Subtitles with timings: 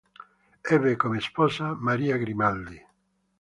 [0.73, 2.81] Ebbe come sposa Maria Grimaldi.